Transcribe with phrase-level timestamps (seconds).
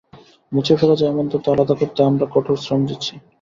[0.51, 3.13] মুছে ফেলা যায় এমন তথ্য আলাদা করতে আমরা কঠোর শ্রম দিচ্ছি।